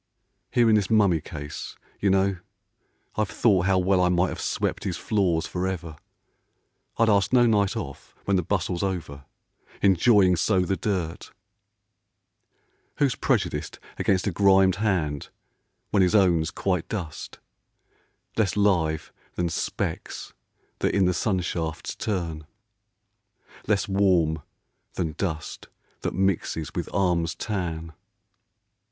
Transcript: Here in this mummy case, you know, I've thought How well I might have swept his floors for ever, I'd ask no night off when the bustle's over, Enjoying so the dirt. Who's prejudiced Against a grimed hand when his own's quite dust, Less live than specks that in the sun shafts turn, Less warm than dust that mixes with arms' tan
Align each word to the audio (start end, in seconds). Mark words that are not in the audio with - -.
Here 0.49 0.67
in 0.67 0.73
this 0.73 0.89
mummy 0.89 1.21
case, 1.21 1.75
you 1.99 2.09
know, 2.09 2.37
I've 3.17 3.29
thought 3.29 3.67
How 3.67 3.77
well 3.77 4.01
I 4.01 4.09
might 4.09 4.29
have 4.29 4.41
swept 4.41 4.83
his 4.83 4.97
floors 4.97 5.45
for 5.45 5.67
ever, 5.67 5.95
I'd 6.97 7.07
ask 7.07 7.31
no 7.31 7.45
night 7.45 7.77
off 7.77 8.15
when 8.25 8.35
the 8.35 8.41
bustle's 8.41 8.81
over, 8.81 9.25
Enjoying 9.79 10.35
so 10.37 10.61
the 10.61 10.75
dirt. 10.75 11.31
Who's 12.95 13.13
prejudiced 13.13 13.77
Against 13.99 14.25
a 14.25 14.31
grimed 14.31 14.77
hand 14.77 15.29
when 15.91 16.01
his 16.01 16.15
own's 16.15 16.49
quite 16.49 16.89
dust, 16.89 17.37
Less 18.37 18.57
live 18.57 19.13
than 19.35 19.49
specks 19.49 20.33
that 20.79 20.95
in 20.95 21.05
the 21.05 21.13
sun 21.13 21.41
shafts 21.41 21.95
turn, 21.95 22.47
Less 23.67 23.87
warm 23.87 24.41
than 24.95 25.11
dust 25.19 25.67
that 25.99 26.15
mixes 26.15 26.71
with 26.73 26.89
arms' 26.91 27.35
tan 27.35 27.93